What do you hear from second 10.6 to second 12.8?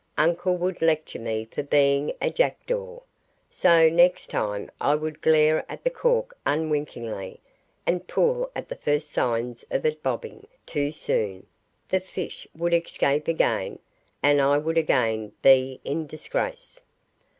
too soon! the fish would